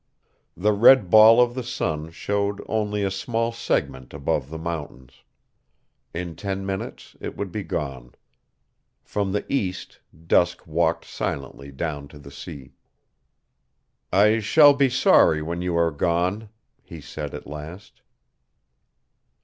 [0.57, 5.21] The red ball of the sun showed only a small segment above the mountains.
[6.11, 8.15] In ten minutes it would be gone.
[9.03, 12.73] From the east dusk walked silently down to the sea.
[14.11, 16.49] "I shall be sorry when you are gone,"
[16.81, 18.01] he said at last.